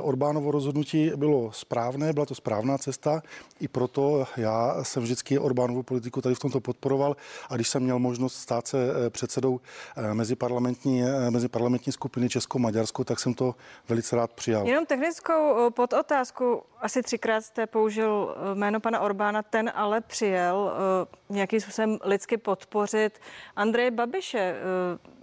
[0.00, 3.22] Orbánovo rozhodnutí bylo správné, byla to správná cesta.
[3.60, 7.16] I proto já jsem vždycky Orbánovu politiku tady v tomto podporoval
[7.48, 9.60] a když jsem měl možnost stát se eh, předsedou
[9.96, 13.54] eh, meziparlamentní, eh, meziparlamentní skupiny Česko-Maďarsko, tak jsem to
[13.88, 14.66] velice rád přijal.
[14.66, 16.62] Jenom technickou podotázku.
[16.80, 20.72] Asi třikrát jste použil jméno pana Orbána, ten ale přijel
[21.28, 23.20] nějakým způsobem lidsky podpořit
[23.56, 24.56] Andreje Babiše.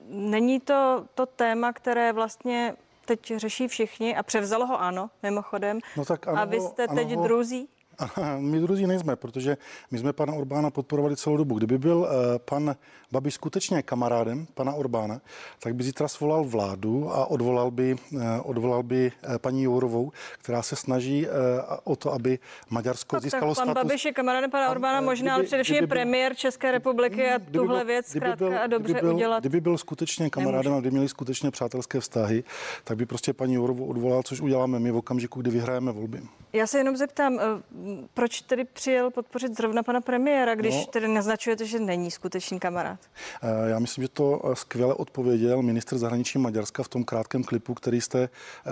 [0.10, 2.76] Není to to téma, které vlastně
[3.08, 5.80] teď řeší všichni a převzalo ho ano, mimochodem.
[5.98, 7.70] No tak ano, a vy jste ano, teď druzí?
[8.40, 9.58] My druzí nejsme, protože
[9.92, 11.58] my jsme pana Orbána podporovali celou dobu.
[11.58, 12.08] Kdyby byl uh,
[12.46, 12.76] pan
[13.12, 15.22] Babiš skutečně kamarádem pana Orbána,
[15.60, 20.62] tak by zítra svolal vládu a odvolal by, uh, odvolal by uh, paní Jourovou, která
[20.62, 21.28] se snaží
[21.84, 23.90] o to, aby Maďarsko no, získalo tak pan status.
[23.90, 27.78] Babiš je kamarádem pana Orbána, možná, ale především je premiér České republiky a kdyby tuhle
[27.78, 29.40] byl, věc zkrátka byl, a dobře kdyby byl, udělat.
[29.40, 30.78] Kdyby byl skutečně kamarádem nemůže.
[30.78, 32.44] a kdyby měli skutečně přátelské vztahy,
[32.84, 36.22] tak by prostě paní Jourovou odvolal, což uděláme my v okamžiku, kdy vyhrajeme volby.
[36.54, 37.40] Já se jenom zeptám,
[38.14, 43.00] proč tedy přijel podpořit zrovna pana premiéra, když no, tedy naznačujete, že není skutečný kamarád?
[43.42, 47.74] Eh, já myslím, že to eh, skvěle odpověděl ministr zahraničí Maďarska v tom krátkém klipu,
[47.74, 48.30] který jste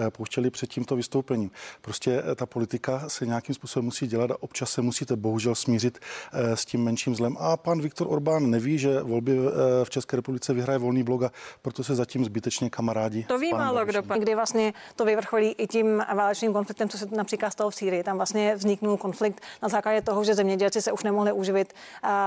[0.08, 1.52] eh, pouštěli před tímto vystoupením.
[1.82, 6.00] Prostě ta politika se nějakým způsobem musí dělat a občas se musíte bohužel smířit
[6.34, 7.38] s tím menším zlem.
[7.40, 9.38] A pan Viktor Orbán neví, že volby
[9.84, 13.24] v České republice vyhraje volný blok a proto se zatím zbytečně kamarádi.
[13.24, 14.02] To ví málo kdo.
[14.20, 18.04] Kdy vlastně to vyvrcholí i tím válečným konfliktem, co se například stalo v Sýrii.
[18.04, 21.74] Tam vlastně vzniknul konflikt na základě toho, že zemědělci se už nemohli uživit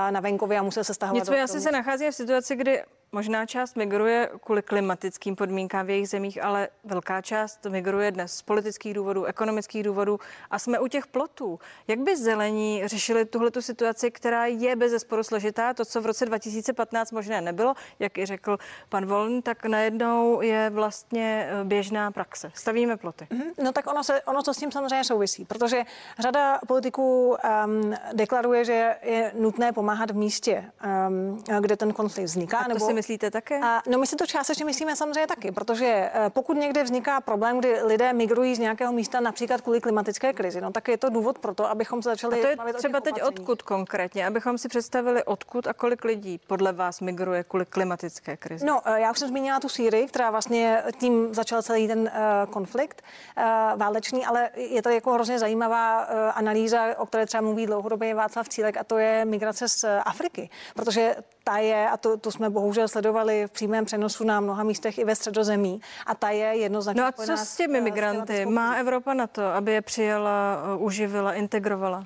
[0.09, 1.21] na venkově a museli se stahovat.
[1.21, 6.09] Nicméně asi se nacházíme v situaci, kdy Možná část migruje kvůli klimatickým podmínkám v jejich
[6.09, 10.19] zemích, ale velká část migruje dnes z politických důvodů, ekonomických důvodů
[10.51, 11.59] a jsme u těch plotů.
[11.87, 15.73] Jak by zelení řešili tuhle situaci, která je bez zesporu složitá?
[15.73, 18.57] To, co v roce 2015 možné nebylo, jak i řekl
[18.89, 22.51] pan Volný, tak najednou je vlastně eh, běžná praxe.
[22.55, 23.27] Stavíme ploty.
[23.31, 23.63] Mm-hmm.
[23.63, 25.83] No tak ono, se, ono to s tím samozřejmě souvisí, protože
[26.19, 27.29] řada politiků
[27.65, 30.65] um, deklaruje, že je nutné pomáhat v místě,
[31.07, 32.67] um, kde ten konflikt vzniká.
[32.67, 32.98] Nebo...
[32.99, 33.59] myslíte také?
[33.63, 37.59] A, no my si to částečně myslíme samozřejmě taky, protože eh, pokud někde vzniká problém,
[37.59, 41.39] kdy lidé migrují z nějakého místa například kvůli klimatické krizi, no tak je to důvod
[41.39, 42.39] pro to, abychom se začali.
[42.39, 43.39] A to je třeba teď opatření.
[43.39, 48.65] odkud konkrétně, abychom si představili odkud a kolik lidí podle vás migruje kvůli klimatické krizi.
[48.65, 52.09] No, eh, já už jsem zmínila tu Sýrii, která vlastně tím začal celý ten uh,
[52.51, 53.43] konflikt uh,
[53.79, 58.49] válečný, ale je to jako hrozně zajímavá uh, analýza, o které třeba mluví dlouhodobě Václav
[58.49, 61.15] Cílek, a to je migrace z Afriky, protože
[61.49, 65.05] ta je, a to, to jsme bohužel sledovali v přímém přenosu na mnoha místech i
[65.05, 67.01] ve středozemí, a ta je jednoznačně.
[67.01, 68.45] No a co s těmi migranty?
[68.45, 72.05] Má Evropa na to, aby je přijala, uživila, integrovala?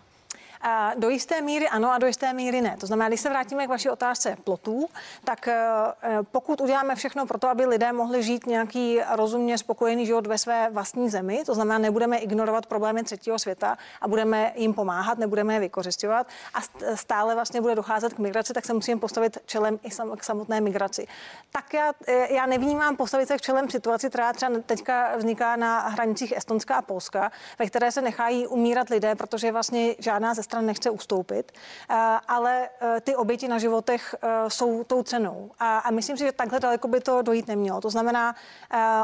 [0.95, 2.77] Do jisté míry ano a do jisté míry ne.
[2.79, 4.89] To znamená, když se vrátíme k vaší otázce plotů,
[5.23, 5.63] tak eh,
[6.31, 10.69] pokud uděláme všechno pro to, aby lidé mohli žít nějaký rozumně spokojený život ve své
[10.71, 15.59] vlastní zemi, to znamená, nebudeme ignorovat problémy třetího světa a budeme jim pomáhat, nebudeme je
[15.59, 16.59] vykořišťovat a
[16.95, 20.61] stále vlastně bude docházet k migraci, tak se musíme postavit čelem i sam, k samotné
[20.61, 21.07] migraci.
[21.51, 25.79] Tak já, eh, já nevnímám postavit se k čelem situaci, která třeba teďka vzniká na
[25.79, 30.65] hranicích Estonska a Polska, ve které se nechají umírat lidé, protože vlastně žádná ze stran
[30.65, 31.95] nechce ustoupit, eh,
[32.27, 35.51] ale eh, ty oběti na životech eh, jsou tou cenou.
[35.59, 37.81] A, a myslím si, že takhle daleko by to dojít nemělo.
[37.81, 38.35] To znamená,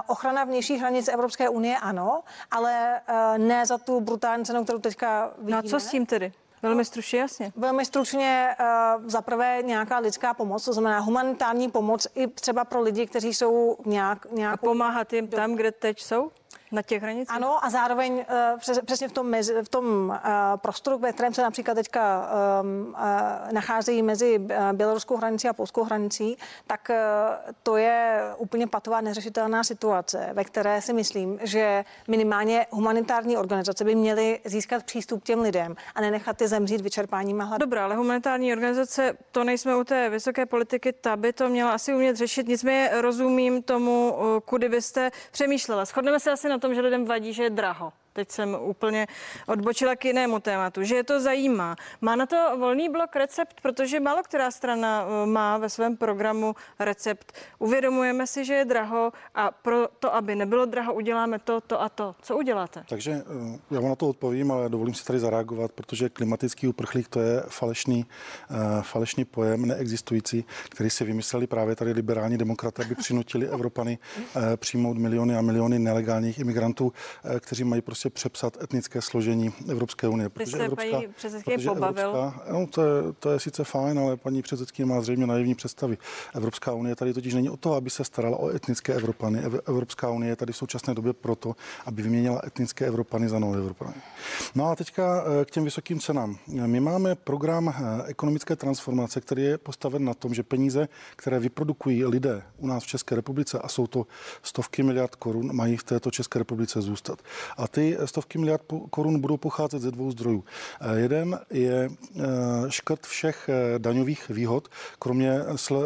[0.08, 3.02] ochrana vnějších hranic Evropské unie ano, ale
[3.38, 5.52] ne za tu brutální cenu, kterou teďka vidíme.
[5.52, 6.34] No a co s tím tedy?
[6.62, 7.52] Velmi stručně, jasně.
[7.56, 12.82] Velmi stručně uh, za prvé nějaká lidská pomoc, to znamená humanitární pomoc i třeba pro
[12.82, 14.32] lidi, kteří jsou nějak...
[14.32, 16.32] nějak a pomáhat jim tam, kde teď jsou?
[16.72, 17.36] Na těch hranicích?
[17.36, 20.16] Ano a zároveň uh, přes, přesně v tom, mezi, v tom uh,
[20.56, 22.30] prostoru, ve kterém se například teďka
[22.62, 24.40] um, uh, nacházejí mezi
[24.74, 26.96] běloruskou hranicí a polskou hranicí, tak uh,
[27.64, 33.96] to je úplně patová neřešitelná situace, ve které si myslím, že minimálně humanitární organizace by
[33.96, 37.70] měly získat přístup k těm lidem a nenechat ty zemřít vyčerpáním a hladem.
[37.70, 41.94] Dobrá, ale humanitární organizace, to nejsme u té vysoké politiky, ta by to měla asi
[41.94, 42.48] umět řešit.
[42.48, 45.86] Nicméně rozumím tomu, kudy byste přemýšlela.
[45.86, 47.94] Shodneme se asi na tom, že lidem vadí, že je draho.
[48.14, 49.08] Teď jsem úplně
[49.48, 51.76] odbočila k jinému tématu, že je to zajímá.
[52.02, 56.56] Má na to volný blok recept, protože málo která strana eh, má ve svém programu
[56.80, 57.34] recept.
[57.60, 61.90] Uvědomujeme si, že je draho a pro to, aby nebylo draho, uděláme to, to a
[61.90, 62.16] to.
[62.22, 62.84] Co uděláte?
[62.90, 67.08] Takže eh, já vám na to odpovím, ale dovolím si tady zareagovat, protože klimatický uprchlík
[67.08, 68.06] to je falešný,
[68.50, 73.98] uh, falešný pojem, neexistující, který si vymysleli právě tady liberální demokraté, aby přinutili Evropany
[74.56, 76.94] přijmout miliony a miliony nelegálních imigrantů,
[77.40, 80.30] kteří mají prostě prostě přepsat etnické složení Evropské unie.
[80.30, 82.10] Protože Vy Evropská, paní předsedkyně pobavil.
[82.10, 85.98] Evropská, no, to, je, to je sice fajn, ale paní předsedkyně má zřejmě naivní představy.
[86.36, 89.40] Evropská unie tady totiž není o to, aby se starala o etnické Evropany.
[89.68, 93.94] Evropská unie je tady v současné době proto, aby vyměnila etnické Evropany za nové Evropany.
[94.56, 96.38] No a teďka eh, k těm vysokým cenám.
[96.48, 102.06] My máme program eh, ekonomické transformace, který je postaven na tom, že peníze, které vyprodukují
[102.06, 104.08] lidé u nás v České republice, a jsou to
[104.44, 107.20] stovky miliard korun, mají v této České republice zůstat.
[107.58, 110.44] A ty stovky miliard korun budou pocházet ze dvou zdrojů.
[110.82, 112.22] Eh, jeden je eh,
[112.70, 114.68] škrt všech eh, daňových výhod,
[115.00, 115.40] kromě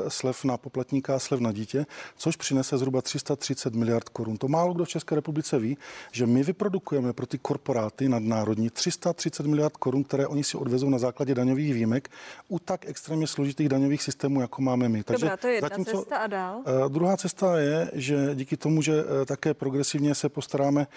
[0.08, 1.86] slev na poplatníka a slev na dítě,
[2.18, 4.38] což přinese zhruba 330 miliard korun.
[4.38, 5.78] To málo kdo v České republice ví,
[6.12, 10.98] že my vyprodukujeme pro ty korporáty nadnárodní 330 miliard korun, které oni si odvezou na
[10.98, 12.10] základě daňových výjimek
[12.48, 15.04] u tak extrémně složitých daňových systémů, jako máme my.
[15.04, 16.63] Takže Dobrá, to je jedna zatímco, cesta a dál.
[16.88, 18.94] Druhá cesta je, že díky tomu, že
[19.26, 20.88] také progresivně se postaráme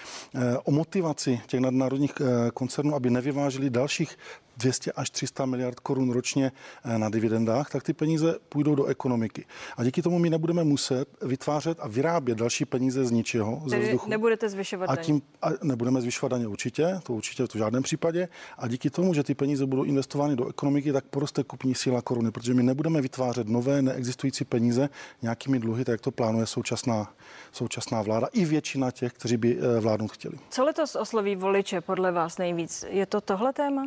[0.64, 4.17] o motivaci motivaci těch nadnárodních eh, koncernů, aby nevyvážili dalších
[4.57, 6.53] 200 až 300 miliard korun ročně
[6.85, 9.45] eh, na dividendách, tak ty peníze půjdou do ekonomiky.
[9.77, 14.11] A díky tomu my nebudeme muset vytvářet a vyrábět další peníze z ničeho, ze vzduchu.
[14.11, 18.29] nebudete zvyšovat a tím a nebudeme zvyšovat daně určitě, to určitě v žádném případě.
[18.59, 22.31] A díky tomu, že ty peníze budou investovány do ekonomiky, tak poroste kupní síla koruny,
[22.31, 24.89] protože my nebudeme vytvářet nové neexistující peníze
[25.23, 27.13] nějakými dluhy, tak jak to plánuje současná,
[27.53, 30.39] současná vláda i většina těch, kteří by eh, vládnout chtěli.
[30.51, 32.85] Co letos osloví voliče podle vás nejvíc?
[32.88, 33.83] Je to tohle téma?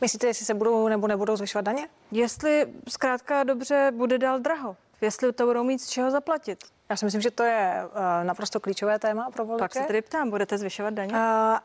[0.00, 1.88] Myslíte, jestli se budou nebo nebudou zvyšovat daně?
[2.10, 4.76] Jestli zkrátka dobře bude dál draho.
[5.00, 6.58] Jestli to budou mít z čeho zaplatit.
[6.88, 9.62] Já si myslím, že to je uh, naprosto klíčové téma pro voliče.
[9.62, 11.12] Pak se tedy ptám, budete zvyšovat daně?
[11.12, 11.18] Uh,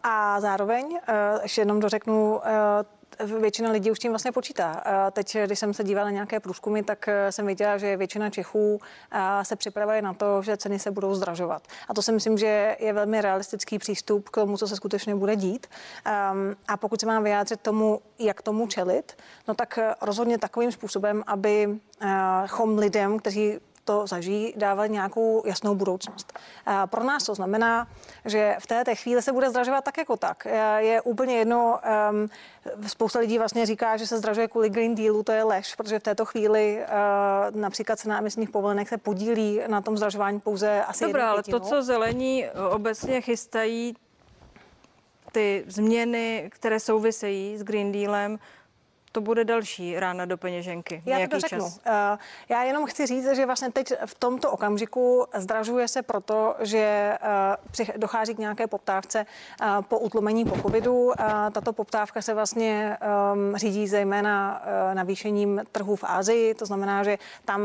[0.03, 0.99] a zároveň, uh,
[1.43, 2.41] ještě jenom dořeknu, uh,
[3.39, 4.83] většina lidí už tím vlastně počítá.
[5.11, 8.79] Teď, když jsem se dívala na nějaké průzkumy, tak eh, jsem viděla, že většina Čechů
[9.11, 11.67] eh, se připravuje na to, že ceny se budou zdražovat.
[11.87, 15.35] A to si myslím, že je velmi realistický přístup k tomu, co se skutečně bude
[15.35, 15.67] dít.
[16.05, 19.17] Ehm, a pokud se mám vyjádřit tomu, jak tomu čelit,
[19.47, 21.79] no tak eh, rozhodně takovým způsobem, aby
[22.47, 26.39] chom lidem, kteří to zažijí, dávat nějakou jasnou budoucnost.
[26.65, 27.87] A pro nás to znamená,
[28.25, 30.47] že v té chvíli se bude zdražovat tak jako tak.
[30.77, 31.79] Je úplně jedno,
[32.11, 32.27] um,
[32.87, 36.03] spousta lidí vlastně říká, že se zdražuje kvůli Green Dealu, to je lež, protože v
[36.03, 41.31] této chvíli uh, například cena emisních povolenek se podílí na tom zdražování pouze asi Dobrá,
[41.31, 43.95] ale to, co zelení obecně chystají,
[45.31, 48.39] ty změny, které souvisejí s Green Dealem,
[49.17, 51.01] to bude další rána do peněženky.
[51.05, 51.59] Já to řeknu.
[51.59, 51.79] Čas?
[51.85, 52.17] Eh,
[52.49, 57.17] já jenom chci říct, že vlastně teď v tomto okamžiku zdražuje se proto, že
[57.81, 59.25] eh, dochází k nějaké poptávce
[59.61, 61.11] eh, po utlumení po covidu.
[61.51, 64.61] Tato poptávka se vlastně ehm, řídí zejména
[64.93, 67.61] navýšením trhů v Ázii, to znamená, že tam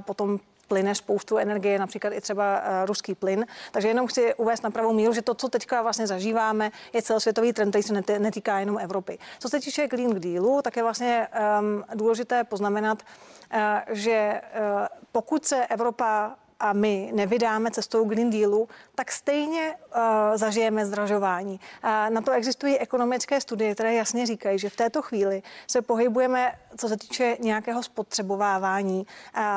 [0.00, 3.46] potom plyne spoustu energie, například i třeba uh, ruský plyn.
[3.72, 7.52] Takže jenom chci uvést na pravou míru, že to, co teďka vlastně zažíváme, je celosvětový
[7.52, 9.18] trend, který se netýká jenom Evropy.
[9.38, 11.28] Co se týče Green Dealu, tak je vlastně
[11.60, 18.68] um, důležité poznamenat, uh, že uh, pokud se Evropa a my nevydáme cestou Green Dealu,
[18.94, 20.02] tak stejně uh,
[20.34, 21.60] zažijeme zdražování.
[21.84, 26.52] Uh, na to existují ekonomické studie, které jasně říkají, že v této chvíli se pohybujeme,
[26.76, 29.06] co se týče nějakého spotřebovávání,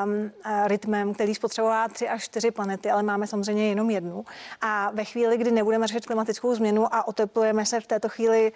[0.03, 4.25] um, uh, rytmem, který spotřebová tři až čtyři planety, ale máme samozřejmě jenom jednu.
[4.61, 8.51] A ve chvíli, kdy nebudeme řešit klimatickou změnu a oteplujeme se v této chvíli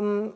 [0.00, 0.34] um, uh,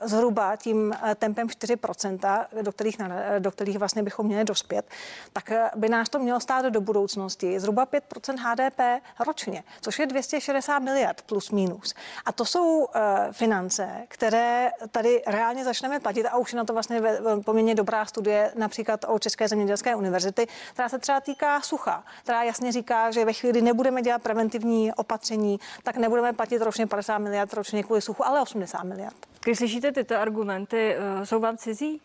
[0.00, 2.96] zhruba tím tempem 4%, do kterých,
[3.38, 4.86] do kterých vlastně bychom měli dospět,
[5.32, 10.06] tak by nás to mělo stát do budoucna budoucnosti zhruba 5% HDP ročně, což je
[10.06, 11.94] 260 miliard plus minus.
[12.24, 12.86] A to jsou uh,
[13.32, 17.02] finance, které tady reálně začneme platit a už je na to vlastně
[17.44, 22.72] poměrně dobrá studie například o České zemědělské univerzity, která se třeba týká sucha, která jasně
[22.72, 27.52] říká, že ve chvíli, kdy nebudeme dělat preventivní opatření, tak nebudeme platit ročně 50 miliard
[27.52, 29.16] ročně kvůli suchu, ale 80 miliard.
[29.44, 32.00] Když slyšíte tyto argumenty, uh, jsou vám cizí?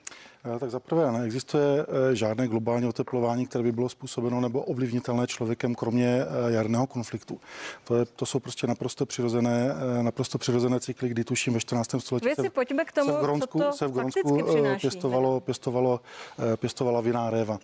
[0.56, 5.76] Eh, tak zaprvé neexistuje eh, žádné globální oteplování, které by bylo způsobeno nebo ovlivnitelné člověkem,
[5.76, 7.40] kromě eh, jarného konfliktu.
[7.84, 11.96] To, je, to jsou prostě naprosto přirozené, naprosto přirozené cykly, kdy tuším ve 14.
[12.00, 14.40] století Věci, se, pojďme k tomu, se v Gronsku, co to se v Gronsku
[14.82, 16.00] pěstovalo, pěstovalo,
[16.56, 17.60] pěstovala viná réva.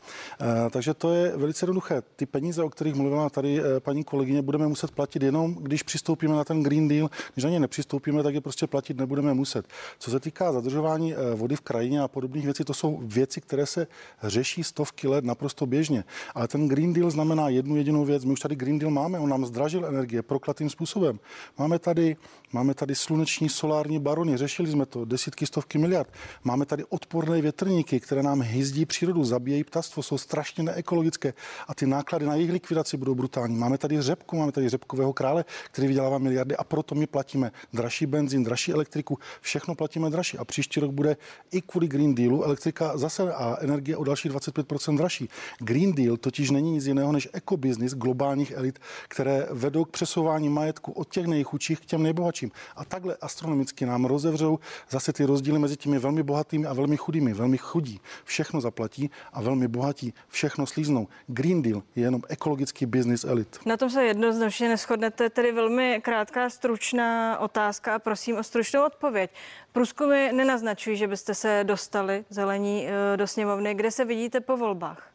[0.69, 2.01] Takže to je velice jednoduché.
[2.15, 6.43] Ty peníze, o kterých mluvila tady paní kolegyně, budeme muset platit jenom, když přistoupíme na
[6.43, 7.09] ten Green Deal.
[7.33, 9.65] Když na ně nepřistoupíme, tak je prostě platit nebudeme muset.
[9.99, 13.87] Co se týká zadržování vody v krajině a podobných věcí, to jsou věci, které se
[14.23, 16.03] řeší stovky let naprosto běžně.
[16.35, 18.25] Ale ten Green Deal znamená jednu jedinou věc.
[18.25, 21.19] My už tady Green Deal máme, on nám zdražil energie proklatým způsobem.
[21.57, 22.15] Máme tady,
[22.53, 26.09] máme tady sluneční solární barony, řešili jsme to, desítky, stovky miliard.
[26.43, 31.33] Máme tady odporné větrníky, které nám hyzdí přírodu, zabíjejí ptastvo, jsou strašně neekologické
[31.67, 33.55] a ty náklady na jejich likvidaci budou brutální.
[33.55, 38.05] Máme tady řepku, máme tady řepkového krále, který vydělává miliardy a proto my platíme dražší
[38.05, 40.37] benzín, dražší elektriku, všechno platíme dražší.
[40.37, 41.17] A příští rok bude
[41.51, 45.29] i kvůli Green Dealu elektrika zase a energie o další 25% dražší.
[45.59, 50.91] Green Deal totiž není nic jiného než ekobiznis globálních elit, které vedou k přesouvání majetku
[50.91, 52.42] od těch nejchudších k těm nejbohatším.
[52.75, 57.33] A takhle astronomicky nám rozevřou zase ty rozdíly mezi těmi velmi bohatými a velmi chudými.
[57.33, 61.07] Velmi chudí všechno zaplatí a velmi bohatí všechno slíznou.
[61.27, 63.59] Green Deal je jenom ekologický biznis elit.
[63.65, 69.31] Na tom se jednoznačně neschodnete, tedy velmi krátká, stručná otázka a prosím o stručnou odpověď.
[69.71, 73.75] Průzkumy nenaznačují, že byste se dostali zelení eh, do sněmovny.
[73.75, 75.12] Kde se vidíte po volbách?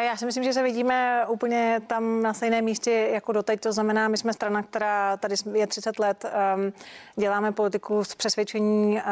[0.00, 3.60] Já si myslím, že se vidíme úplně tam na stejném místě jako doteď.
[3.60, 6.24] To znamená, my jsme strana, která tady je 30 let,
[6.56, 6.72] um,
[7.16, 9.02] děláme politiku z přesvědčení uh,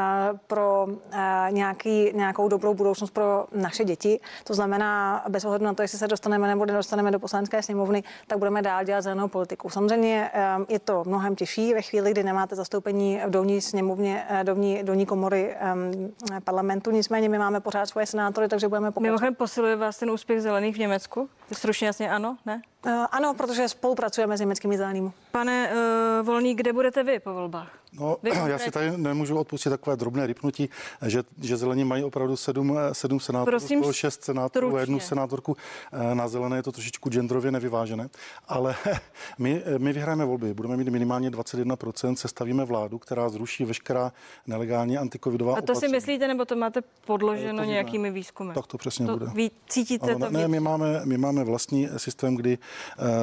[0.46, 1.18] pro uh,
[1.50, 4.20] nějaký, nějakou dobrou budoucnost pro naše děti.
[4.44, 8.38] To znamená, bez ohledu na to, jestli se dostaneme nebo nedostaneme do poslanecké sněmovny, tak
[8.38, 9.70] budeme dál dělat zelenou politiku.
[9.70, 14.44] Samozřejmě um, je to mnohem těžší ve chvíli, kdy nemáte zastoupení v dolní sněmovně, uh,
[14.44, 16.14] dolní, dolní komory um,
[16.44, 16.90] parlamentu.
[16.90, 19.02] Nicméně my máme pořád svoje senátory, takže budeme pokračovat.
[19.02, 21.30] Mimochodem posiluje vás ten úspěch zelených v Německu?
[21.52, 22.62] Stručně jasně ano, ne?
[22.86, 25.10] Uh, ano, protože spolupracujeme s německými zelenými.
[25.32, 27.78] Pane uh, Volný, kde budete vy po volbách?
[28.00, 28.16] No,
[28.46, 30.68] já si tady nemůžu odpustit takové drobné rypnutí,
[31.06, 35.56] že, že zelení mají opravdu sedm, sedm senátorů, Prosím, šest senátorů a jednu senátorku.
[35.92, 38.08] Eh, na zelené je to trošičku genderově nevyvážené,
[38.48, 38.74] ale
[39.38, 40.54] my, my vyhrajeme volby.
[40.54, 44.12] Budeme mít minimálně 21%, sestavíme vládu, která zruší veškerá
[44.46, 45.90] nelegální antikovidová A to opatření.
[45.90, 48.54] si myslíte, nebo to máte podloženo to nějakými výzkumy?
[48.54, 49.30] Tak to přesně to bude.
[49.34, 50.32] Ví, cítíte ano, to?
[50.32, 52.58] Ne, my máme, my máme vlastní systém, kdy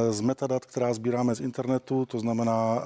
[0.10, 2.84] z metadat, která sbíráme z internetu, to znamená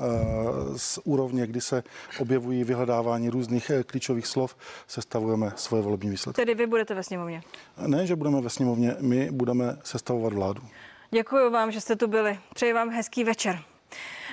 [0.76, 1.84] z úrovně, kdy se se
[2.20, 4.58] objevují vyhledávání různých eh, klíčových slov,
[4.88, 6.42] sestavujeme svoje volební výsledky.
[6.42, 7.42] Tedy vy budete ve sněmovně?
[7.88, 10.62] Ne, že budeme ve sněmovně, my budeme sestavovat vládu.
[11.12, 12.40] Děkuji vám, že jste tu byli.
[12.54, 13.60] Přeji vám hezký večer.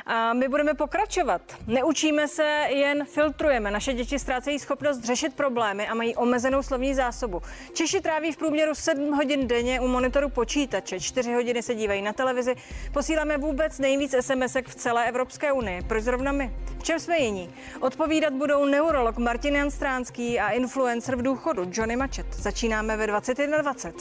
[0.06, 1.42] A my budeme pokračovat.
[1.66, 3.70] Neučíme se, jen filtrujeme.
[3.70, 7.42] Naše děti ztrácejí schopnost řešit problémy a mají omezenou slovní zásobu.
[7.72, 12.12] Češi tráví v průměru 7 hodin denně u monitoru počítače, 4 hodiny se dívají na
[12.12, 12.54] televizi.
[12.92, 15.82] Posíláme vůbec nejvíc sms v celé Evropské unii.
[15.82, 16.54] Proč zrovna my?
[16.78, 17.54] V čem jsme jiní?
[17.80, 22.26] Odpovídat budou neurolog Martin Jan Stránský a influencer v důchodu Johnny Mačet.
[22.34, 23.92] Začínáme ve 21.20.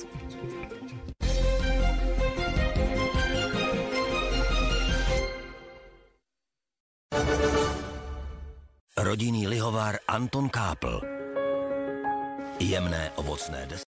[8.94, 11.02] Rodinný lihovár Anton Kápl.
[12.62, 13.82] Jemné ovocné desky.